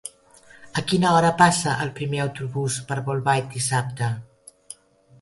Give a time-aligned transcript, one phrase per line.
[0.81, 4.13] A quina hora passa el primer autobús per Bolbait dissabte?